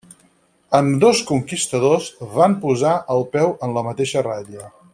Ambdós 0.77 1.19
conquistadors 1.31 2.07
van 2.39 2.55
posar 2.65 2.95
el 3.17 3.25
peu 3.37 3.53
en 3.69 3.77
la 3.77 3.85
mateixa 3.91 4.25
ratlla. 4.31 4.73